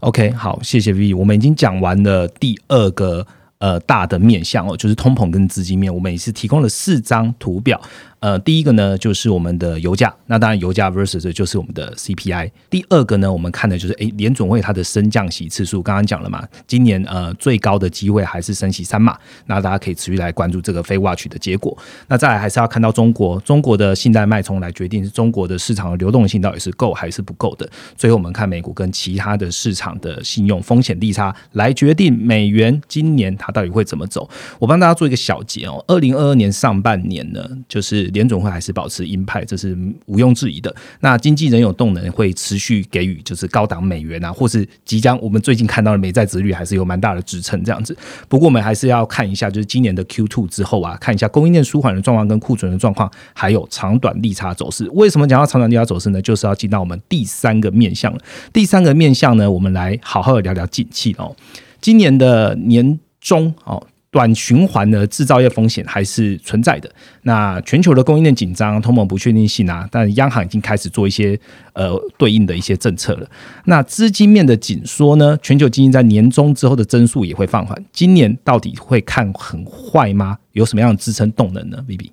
[0.00, 3.26] OK，好，谢谢 V，我们已经讲完了第二个
[3.58, 7.80] 呃大的面向哦，就是通膨跟资金面，我们也是提供了四张图表。
[8.22, 12.48] 呃，第一个呢就是我们的油价，那当然油价 versus 就是我们的 CPI。
[12.70, 21.76] 第二个呢，我们看的就是诶联总会它的升降息次数，刚刚讲了嘛，今年呃最高的机会还是升息三码，那大家可以持续来关注这个非 watch 的结果。
[22.06, 27.68] 那再来还是要看到中国中国的信贷脉冲来决定中国的市场的流动性到底是够还是不够的。
[27.96, 34.30] 最后我们看美国跟其他的市场的信用风险利差来决定美元今年它到底会怎么走。
[34.60, 38.11] 我帮大家做一个小结哦，二零二二年上半年呢，就是。
[38.12, 40.74] 联总会还是保持鹰派，这是毋庸置疑的。
[41.00, 47.96] 那经济仍有动能，会持续给予就是高档美元啊，或是即将我们最近看到的美债值率还是有蛮大的支撑这样子。
[48.28, 54.88] 不过我们还是要看一下，就是今年的 Q two 之后啊，看一下供应链舒缓的状况跟库存的状况，还有长短利差走势。
[54.92, 56.20] 为什么讲到长短利差走势呢？
[56.20, 58.18] 就是要进到我们第三个面向了。
[58.52, 61.34] 第三个面向呢，我们来好好的聊聊景气哦。
[61.80, 63.86] 今年的年中哦。
[64.12, 66.88] 短循环的制造业风险还是存在的。
[67.22, 71.36] 那全球的供应链紧张、通膨不确定性啊，但央行已经开始做一些
[71.72, 73.28] 呃对应的一些政策了。
[73.64, 75.36] 那资金面的紧缩呢？
[75.42, 77.76] 全球经济在年终之后的增速也会放缓。
[77.90, 80.36] 今年到底会看很坏吗？
[80.52, 82.12] 有什么样的支撑动能呢？B B。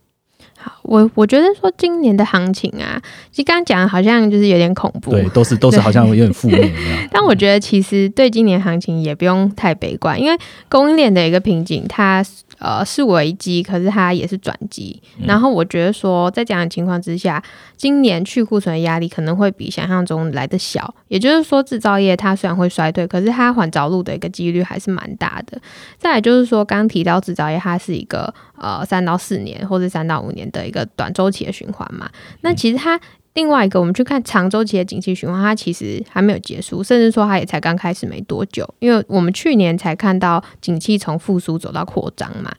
[0.61, 7.07] 好，我我觉得说今年的行情啊，其实刚刚讲的好像就是有点恐怖，对，都是都是好像有点负面一样。
[7.11, 12.21] 但我觉得其实对今年行情也不用太悲观，因为供应链的一个瓶颈，它
[12.59, 15.01] 呃是危机，可是它也是转机。
[15.25, 17.41] 然后我觉得说在这样的情况之下，
[17.75, 20.93] 今年去库存的压力可能会比想象中来的小。
[21.07, 25.59] 也就是说，制造业它虽然会衰退，可是它缓着陆的一个几率还是蛮大的。
[25.97, 32.09] 再来就是说，刚提到制造业，它是一个呃三到四年或者三到五年的一个短周期的循环嘛。
[32.41, 32.99] 那其实它
[33.35, 38.67] 另外一个，我们去看长周期的景气循环，它其实还没有结束，甚至说它也才刚开始没多久。
[38.79, 42.51] 因为我们去年才看到景气从复苏走到扩张嘛。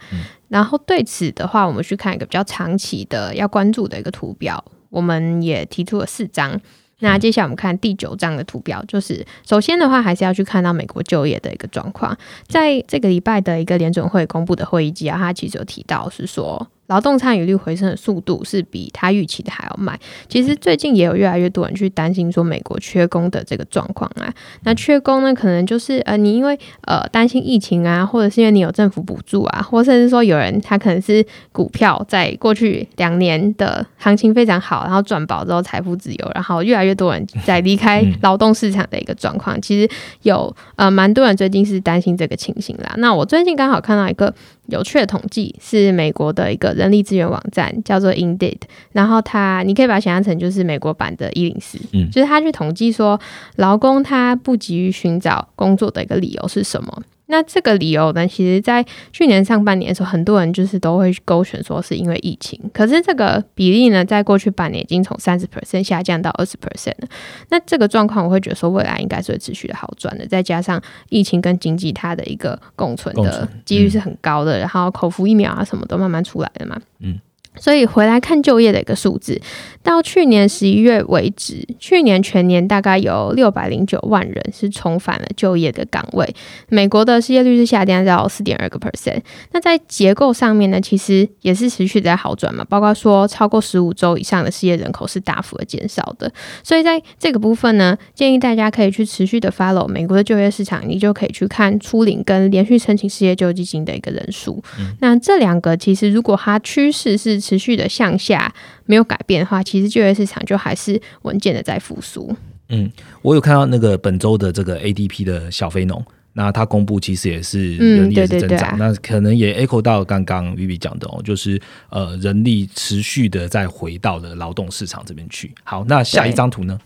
[0.49, 6.59] 然后对此的话，我们去看一个比较长期的要关注的一个图表，我们也提出了四张。
[7.01, 16.69] 那接下来我们看第九章的图表，就是首先的话，还是要去看到美国就业的一个状况，在这个礼拜的一个联准会公布的会议纪要，它其实有提到是说。
[16.91, 19.97] 劳动参与率回升的速度是比他预期的还要慢。
[20.29, 24.27] 其实最近也有越来越多人去担心说美国缺工的这个状况啊。
[24.65, 39.61] 那缺工呢，可能就是呃你因为呃担心疫情啊，或者是因为你有政府补助啊，或甚至说有人他可能是股票在过去两年的行情非常好，然后转保之后财富自由，然后越来越多人在离开 劳动市场的一个状况。
[39.63, 39.89] 其实
[40.23, 42.95] 有呃蛮多人最近是担心这个情形啦。
[42.99, 44.35] 那我最近刚好看到一个。
[44.71, 48.59] 有趣的统计是美国的一个人力资源网站，叫做 Indeed，
[48.93, 53.21] 然后它你可以把它想象成就是美国版的一零四，嗯，就是他去统计说
[53.57, 57.03] 劳工他不急于寻找工作的一个理由是什么。
[57.31, 62.61] 那这个理由呢，其实，在去年上半年的时候，很多人就是都会勾选说是因为疫情。
[62.75, 67.09] 可是这个比例呢，在过去半年已经从三十 percent 下降到二十 percent 了。
[67.49, 70.27] 那这个状况，我会觉得说未来应该是会持续的好转的。
[70.27, 76.81] 再加上疫情跟经济它的一个共存的几率是很高的，然后口服疫苗啊什么都慢慢出来了嘛。
[76.99, 77.19] 嗯。
[77.61, 79.41] 所以回来看就业的一个数字，
[79.83, 86.35] 到去年十一月为止，去年全年大概有六百零九万人是重返了就业的岗位。
[86.71, 89.21] 美国的失业率是下跌到四点二个 percent。
[89.53, 92.65] 那在结构上面呢，其实也是持续在好转嘛。
[92.65, 96.33] 包括说超过十五周以上的失业人口是大幅的减少的。
[96.63, 104.63] 所以在这个部分呢，建议大家可以去持续的 follow 美国的就业市场，你就可以去看初领跟连续申请失业救济金的一个人数。
[105.01, 108.55] 那这两个其实如果它趋势是持续的向下
[108.87, 112.33] 没有改变的话，其实就业市场就还是稳健的在复苏。
[112.69, 112.89] 嗯，
[113.23, 116.01] 我有看到那个本周的这个 ADP 的小非农，
[116.35, 125.53] 那它公布其实也是人力是增长，那可能也 echo 到刚刚 Vivi 讲的哦，就是呃人力持续的在回到了劳动市场这边去。
[125.65, 126.79] 好，那下一张图呢？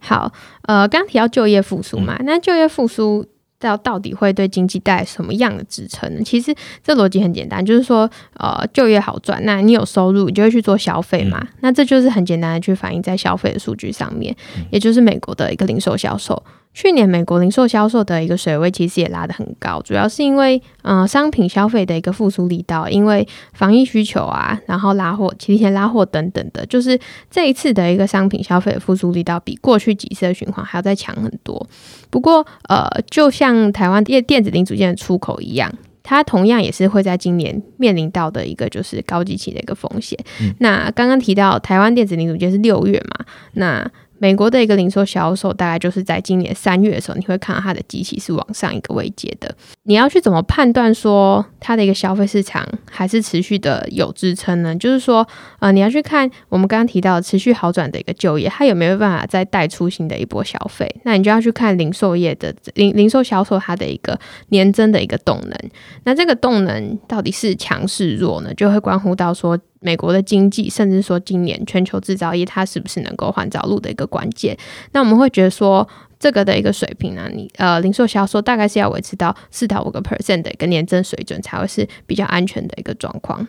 [0.00, 3.26] 好，呃，刚提到就业复苏嘛，那就业复苏。
[3.60, 6.22] 到到底会对经济带来什么样的支撑呢？
[6.24, 11.44] 其实这逻辑很简单，就是说，呃，就业好赚，那你有收入，你就会去做消费嘛。
[11.60, 14.34] 那这就是很简单的去反映在消费的数据上面，
[14.70, 16.42] 也就是美国的一个零售销售。
[16.74, 26.96] 去年美国零售销售的一个水位其实也拉得很高，主要是因为嗯商品消费的一个复苏力道，因为防疫需求啊，然后拉货、提前拉货等等的，就是
[27.28, 31.66] 这一次的一个商品消费的复苏力道比过去几次的循环还要再强很多。
[32.10, 35.72] 不过呃，就像台湾电电子零组件的出口一样，
[36.04, 40.16] 它同样也是会在今年面临到的一个就是高基期的一个风险。
[40.58, 43.90] 那刚刚提到台湾电子零组件是六月嘛，那。
[44.18, 49.54] 美国的一个零售销售大概就是在今年三月的时候，你会看到它的机器是往上一个位阶的。
[49.84, 54.74] 你要去怎么判断说它的一个消费市场还是持续的有支撑呢？
[54.76, 55.26] 就是说，
[55.60, 60.88] 呃，你要去看我们刚刚提到持续好转的一个就业，它有没有办法再带出新的一波消费？
[61.04, 65.58] 那你就要去看零售业的零零售销售它的一个年增的一个动能。
[66.04, 68.52] 那这个动能到底是强是弱呢？
[68.54, 69.58] 就会关乎到说。
[69.80, 74.56] 美国的经济，甚至说今年全球制造业，它是不是能够换着陆的一个关键？
[74.92, 75.86] 那我们会觉得说，
[76.18, 83.46] 这个的一个水平呢，你呃，零售销售大概是要维持到四到五个 percent 的一个年增水准，才会是比较安全的一个状况。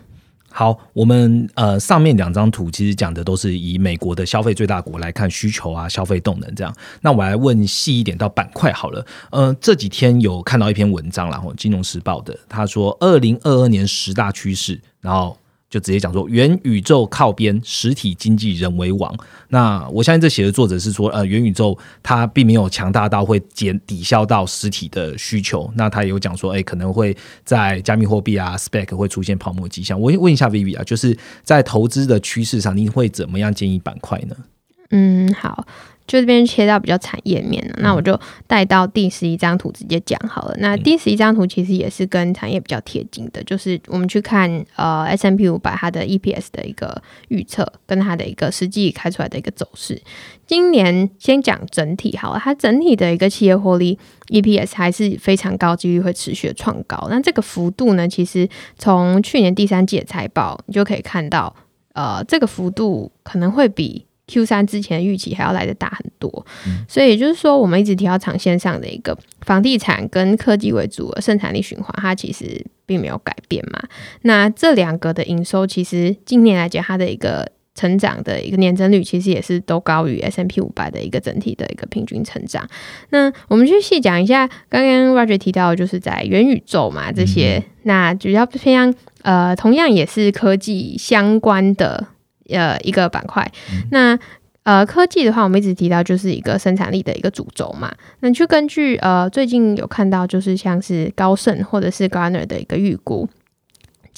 [0.52, 6.76] 好，我们呃上面两张图其实讲的都是以美国的消费最大国来看需求啊、消费动能这样。
[7.02, 9.06] 那我来问细一点到板块好了。
[9.32, 15.36] 呃，这几天有看到一篇文章然后《金融时报》的，他说二零二二年十大趋势，然后。
[15.70, 19.14] 就直接讲说元宇宙靠边，实体经济人为王。
[19.50, 25.72] 那我相信这写的作者是说，呃，元宇宙它并没有强大到会减抵消到实体的需求。
[25.76, 30.00] 那他有讲说，哎，可能会在加密货币啊，spec 会出现泡沫迹象。
[30.00, 34.36] 我问一下 Vivi 啊，就是在投资的趋势上，你会怎么样建议板块呢？
[34.92, 35.68] 嗯，好。
[36.10, 40.56] 就这边切到比较产业面了，那我就带到第十一张图直接讲好了。
[40.58, 50.02] 那第十一张图其实也是跟产业比较贴近的，就是我们去看呃 S M P 五百它的 E P S 的一个预测，跟它的一个实际开出来的一个走势。
[50.48, 54.00] 今年先讲整体好了，它整体的一个企业获利
[54.30, 57.08] E P S 还是非常高，几率会持续的创高。
[57.12, 58.50] 那这个幅度呢，其实
[58.80, 61.56] 从去年第三季的财报你就可以看到，
[61.94, 64.08] 呃，这个幅度可能会比。
[64.30, 66.46] Q 三之前预期还要来的大很多，
[66.88, 73.82] 所以也就是说，我们一直提到长线上的一个房地产跟科技为主的生产力循环，它其实并没有改变嘛。
[74.22, 82.68] 那这两个的营收，其实近年来讲，它的一个成长的一个年增率，其实也是都高于 S M P 五百的一个整体的一个平均成长。
[83.10, 92.08] 那我们去细讲一下，刚刚 Roger 提到，就是在元宇宙嘛这些，那主要偏向呃，同样也是科技相关的。
[92.52, 93.50] 呃，一个板块，
[93.92, 94.18] 那
[94.64, 97.92] 呃，科技的话，我们一直提到就是一个生产力的一个主轴嘛。
[98.20, 103.28] 那就根据呃，最近有看到就是像是高盛或者是 Garner 的一个预估。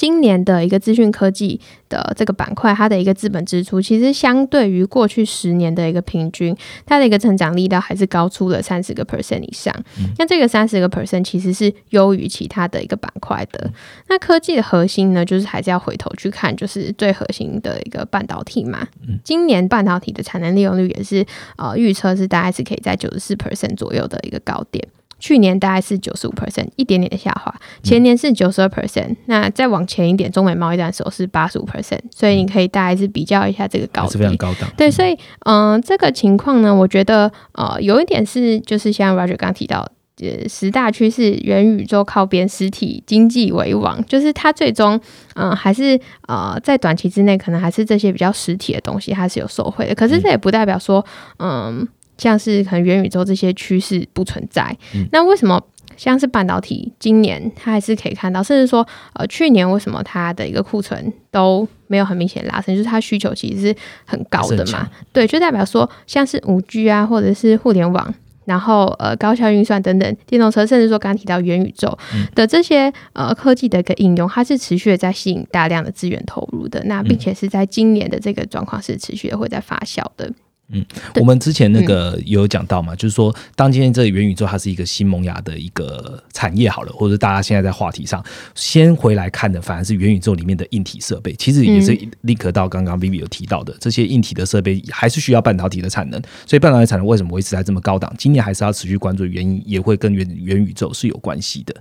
[0.02, 9.72] 今年的一个资讯科技的这个板块，它的一个资本支出，其实相对于过去十年的一个平均，它的一个成长力道还是高出了三十个 percent 以上。
[10.18, 13.72] 那这个三十个 percent 其实是优于其他的一个板块的。
[14.10, 18.88] 那科技的核心呢，就是还是要回头去看，就是最核心的一个半导体嘛。
[19.24, 21.24] 今年半导体的产能利用率也是
[21.58, 24.84] 呃预测是大概是可以在九十四 percent 左右的一个高点。
[25.22, 27.54] 去年大概是九十五 percent，一点点的下滑。
[27.84, 34.68] 前年是九十二 percent，那再往前一点，中美贸易战的时候是八十五 percent，所以你可以大概是比较一下这个高是非常高档。
[34.76, 35.16] 对，所以
[35.46, 45.00] 嗯，这个情况呢，我觉得呃，有一点是就是像 Roger 刚提到，呃，十大趋势元宇宙靠边，实体经济为王，就是它最终
[45.36, 51.06] 嗯还是呃在短期之内可能还是这些比较实体的东西它是有受惠的，可是这也不代表说
[51.38, 51.88] 嗯。
[52.22, 54.78] 像是可能元宇宙这些趋势不存在，
[55.12, 55.60] 那为什么
[55.98, 64.88] 像是半导体今年它还是可以看到，甚至说呃去年为什么它的一个库存都没有很明显拉升，就是它需求其实是很高的嘛？
[65.12, 68.14] 对，就代表说像是五 G 啊，或者是互联网，
[68.46, 71.98] 然后呃高效运算等等电动车，甚至说刚刚提到元宇宙
[72.36, 80.32] 的这些呃科技的一个应用，它是持续的在吸引大量的资源投入的，那并且是在今年的这个状况是持续的会在发酵的。
[80.74, 88.24] 嗯，我们之前那个有讲到嘛，就是说，当今天这个元宇宙它是一个新萌芽的一个产业好了，或者大家现在在话题上
[88.56, 91.92] 先回来看的，反而是元宇宙里面的硬体设备，其实也是
[92.24, 96.22] link 到刚刚 Vivi 有提到的这些硬体的设备，还是需要半导体的产能。
[96.46, 98.14] 所以半导体产能为什么维持在这么高档？
[98.18, 101.76] 今年还是要持续关注，原因也会跟元元宇宙是有关系的。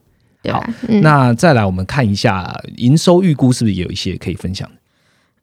[0.53, 0.65] 好，
[1.03, 4.69] 那再来我们看一下营收预估，是不是也有一些可以分享？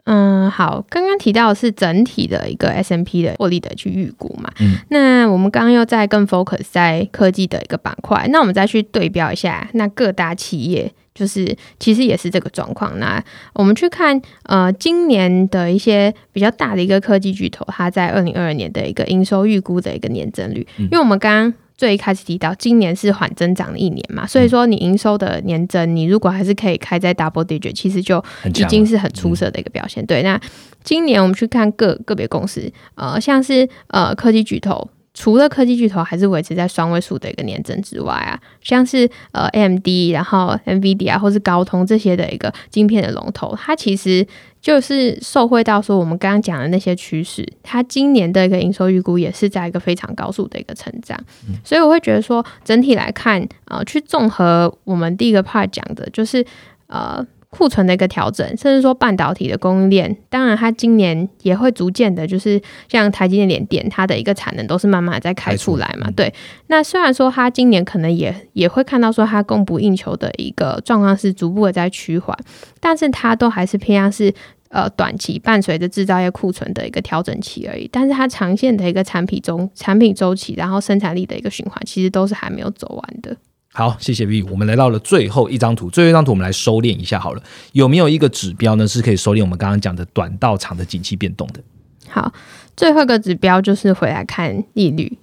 [0.09, 13.21] 嗯，好，刚刚提到是整体的一个 S M P 的获利的去预估嘛，嗯，那我们刚刚又在更 focus 在科技的一个板块，那我们再去对标一下，那各大企业就是其实也是这个状况，那
[13.53, 21.53] 我们去看呃今年的一些比较大的一个科技巨头，它在二零二二年的一个营收预估的一个年增率，因为我们刚刚。
[21.77, 30.05] 最一开始提到，今年是缓增长的一年嘛，所以说你营收的年增，你如果还是可以开在 double digit，其实就已经是很出色的一个表现。
[30.05, 30.41] 对，那
[30.83, 34.89] 今年我们去看个个别公司，呃，像是呃科技巨头。
[35.13, 44.23] 除了科技巨头还是维持在双位数的一个年增之外啊，像是呃 AMD，然后 NVIDIA 或是高通这些的一个晶片的龙头，它其实
[44.67, 51.17] 就是受惠到说我们刚刚讲的那些趋势，它今年的一个营收预估也是在一个非常高速的一个成长，
[51.63, 56.45] 所以我会觉得说整体来看，呃，去综合我们第一个 part 讲的，就是
[56.87, 57.25] 呃。
[57.49, 66.11] 库存的一个调整，甚至说半导体的供应链，当然它今年也会逐渐的，就是像台积电、联电，它的一个产能都是慢慢在开出来嘛。
[66.11, 66.31] 对，
[66.67, 72.37] 那虽然说它今年可能也也会看到说它供不应求的一个状况是逐步的在趋缓，
[72.81, 74.31] 但是它都还是偏向是
[74.69, 77.89] 呃短期伴随着制造业库存的一个调整期而已。
[77.91, 83.35] 但是它长线的一个产品中产品周期，然后生产力的一个循环，其实都是还没有走完的。
[83.73, 84.41] 好，谢谢 V。
[84.43, 87.43] 我们来到了最后一张图，最后一张图我们来收敛一下好了。
[87.73, 91.59] 有没有一个指标呢，是可以收敛我们刚刚讲的短到长的景气变动的？
[92.09, 92.33] 好，
[92.75, 95.15] 最后一个指标就是回来看利率。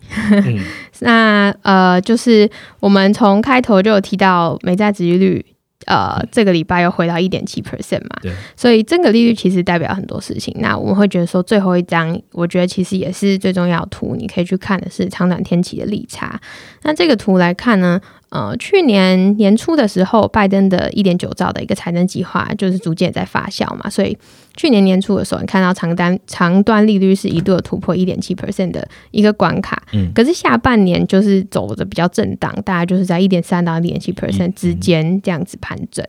[1.00, 5.44] 那呃，就是我们从开头就有提到美债殖利率。
[5.86, 10.54] 呃，这个礼拜又回到一点七 percent 嘛，对，所以这个利率其实代表很多事情。
[10.60, 16.40] 那我们会觉得说，最后一张，我觉得其实也是最重要图，你可以去看的是长短天期的利差。
[16.82, 18.00] 那这个图来看呢，
[18.34, 24.18] 呃，去年年初的时候，拜登的一点九兆的一个财政计划就是逐渐在发酵嘛，所以
[24.56, 36.04] 去年年初的时候，你看到长单长端利率是一度突破一点七 percent 的一个关卡，嗯，可是下半年就是走的比较震荡，大概就是在一点三到一点七 percent 之间这样子盘整。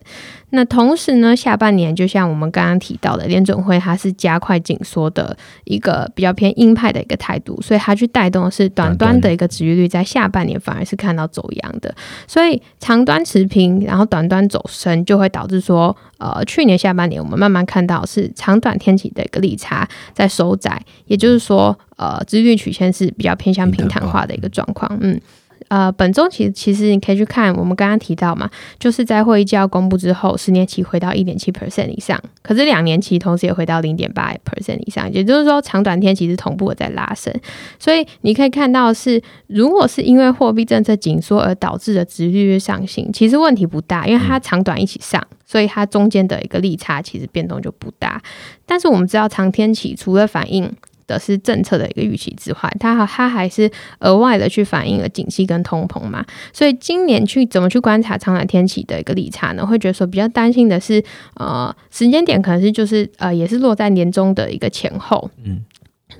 [0.50, 11.94] 那同时呢，下半年就像我们刚刚提到的，联准会它是加快紧缩的一个比较偏鹰派的一个态度，所以它去带动的是短端的一个值域率，在下半年反而是看到走阳的，
[12.26, 25.20] 所以长端持平，然后短端走升，就会导致说，呃，去年下半年我们慢慢看到是长短天气的一个利差在收窄，也就是说，呃，资率曲线是比较偏向平坦化的一个状况，嗯。
[25.68, 28.48] 呃，本周其实其实你可以去看，我们刚刚提到嘛，
[28.78, 37.34] 就是在会议纪要公布之后，十年期回到一点七 percent 以上，可是两年期同时也回到零点八 percent 以上，也就是说长短天其实同步的在拉升，
[37.78, 48.22] 所以你可以看到是，如果是因为货币政策紧缩而导致的直利率上行，其实问题不大，因为它长短一起上，所以它中间的一个利差其实变动就不大。
[48.64, 50.70] 但是我们知道长天期除了反映
[51.06, 59.64] 的是政策的一个预期之外，它它还是额外的去反映了景气跟通膨嘛，所以今年去怎么去观察长短天气的一个利差呢？
[59.64, 61.02] 会觉得说比较担心的是，
[61.34, 65.30] 呃，时间点可能是就是呃，也是落在年终的一个前后。
[65.44, 65.60] 嗯，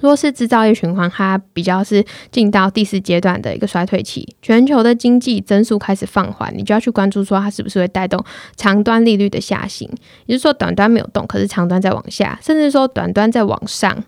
[0.01, 8.22] 若是制造业循环，它比较是进到第四阶段的一个衰退期，全球的经济增速开始放缓，你就要去关注说它是不是会带动
[8.57, 9.89] 长端利率的下行，
[10.26, 14.05] 也就是说短端没有动，可是长端在往下，甚至说短端在往上。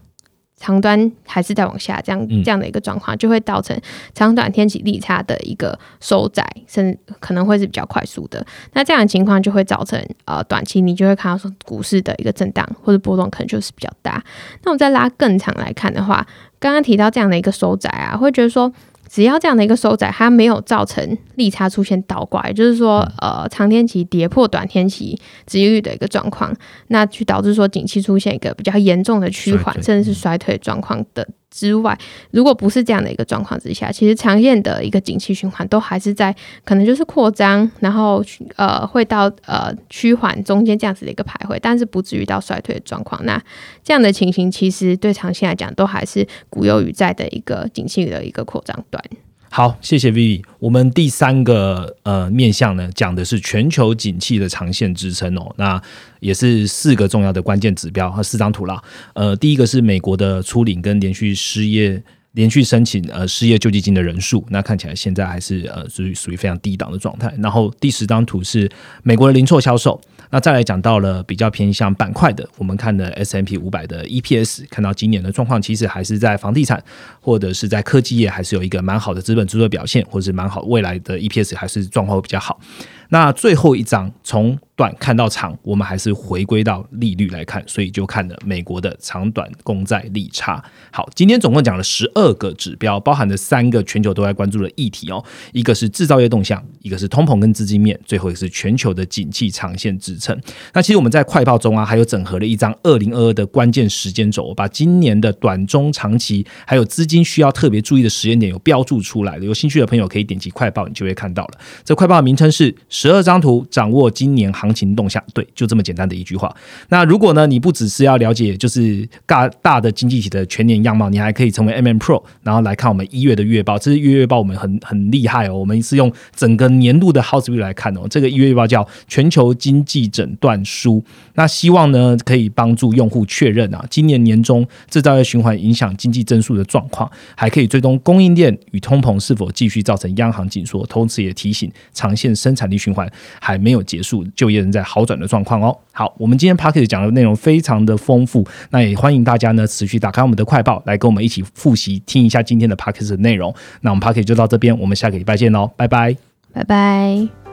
[0.58, 3.80] 长端还是在往下，这样这样的一个状况，就会造成
[4.12, 8.44] 长短天气利差的一个收窄，甚至可能会是比较快速的。
[8.72, 14.22] 那这样的情况就会造成呃短期你就会看到说股市的一个震荡或者波动可能就是比较大。
[14.64, 16.26] 那我们再拉更长来看的话，
[16.58, 18.72] 刚刚提到这样的一个收窄啊，会觉得说。
[19.10, 26.54] 只要这样的一个收窄，它没有造成利差出现倒挂，也就是说，呃，长天期跌破短天期止盈率的一个状况，
[26.88, 31.26] 那去导致说景气出现一个比较严重的趋缓，甚至是衰退状况的。
[31.50, 31.98] 之外，
[32.30, 36.34] 如果不是这样的一个状况之下，其实常见的一个景气循环都还是在
[36.64, 38.22] 可能就是扩张，然后
[38.56, 43.24] 呃会到呃趋缓中间这样子的一个徘徊，但是不至于到衰退的状况。
[43.24, 43.42] 那
[43.82, 49.02] 这样的情形其实对长期来讲都还是古有于在的一个景气的一个扩张段。
[49.50, 50.42] 好，谢谢 Vivi。
[50.58, 55.54] 我们第三个呃面向呢，讲的是全球景气的长线支撑哦。
[55.56, 55.80] 那
[56.20, 58.82] 也是四个重要的关键指标和四张图啦。
[59.14, 62.02] 呃，第一个是美国的初领跟连续失业。
[62.32, 67.32] 连续申请呃失业救济金的人数，那看起来现在还是呃属于属于非常低档的状态。
[67.38, 68.70] 然后第十张图是
[69.02, 70.00] 美国的零售销售，
[70.30, 76.82] 那再来讲到了比较偏向板块的，我们看的 S M P 五百的 E P S，看到今年的状况其实还是在房地产
[77.20, 82.60] 或者是在科技业还是有一个蛮好的资本支出表现，或是蛮好未来的 E P S 还是状况会比较好。
[83.08, 90.62] 那最后一张从短看到长，我们还是回归到利率来看，所以就看了美国的长短公债利差。
[90.92, 100.38] 好，今天总共讲了十二个指标，包含了三个全球都在关注的议题哦，一个是制造业动向，一个是通膨跟资金面，最后一个是全球的景气长线支撑。
[100.72, 109.44] 那其实我们在快报中啊，还有整合了一张二零二二的关键时间轴，把今年的短中长期还有资金需要特别注意的时间点有标注出来的。
[109.44, 111.58] 有兴趣的朋友可以点击快报，你就会看到了。
[111.84, 115.22] 这快报的名称是十二张图，掌握今年行情动向。
[115.32, 116.52] 对，就这么简单的一句话。
[116.88, 123.78] 那如果呢，你不只是要了解就是大大的经济体的全年样貌，你还可以成为 M M Pro，然后来看我们一月的月报。
[123.78, 125.56] 这是月月报，我们很很厉害哦。
[125.56, 128.00] 我们是用整个年度的 House View 来看哦。
[128.10, 131.04] 这个一月月报叫全球经济诊断书。
[131.34, 140.84] 那希望呢，可以帮助用户确认啊，今年年中制造业循环影响经济增速的状况，还可以追踪供应链与通膨是否继续造成央行紧缩。
[140.86, 143.10] 同时也提醒，长线生产力循环
[143.40, 145.08] 还没有结束，就业仍在好。
[145.08, 145.74] 转的状况哦。
[145.92, 153.54] 好，我们今天 p a c k e 讲的内容非常的丰富，那也欢迎大家呢持续打开我们的快报，来跟我们一起复习听一下今天的 p a c k e 的内容。
[153.80, 156.14] 那我们 p a c k e 就到这边，我们下个礼拜见喽，拜拜，
[156.52, 157.47] 拜拜。